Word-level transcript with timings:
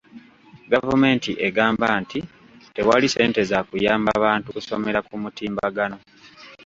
Gavumenti 0.73 1.31
egamba 1.47 1.87
nti 2.01 2.19
tewali 2.75 3.07
ssente 3.09 3.41
za 3.51 3.59
kuyamba 3.67 4.11
bantu 4.23 4.47
kusomera 4.55 4.99
ku 5.07 5.15
mutimbagano. 5.23 5.97